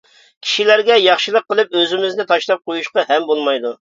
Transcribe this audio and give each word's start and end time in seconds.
كىشىلەرگە 0.45 0.95
ياخشىلىق 1.01 1.45
قىلىپ 1.51 1.77
ئۆزىمىزنى 1.81 2.27
تاشلاپ 2.31 2.65
قويۇشقا 2.71 3.07
ھەم 3.13 3.31
بولمايدۇ. 3.33 3.75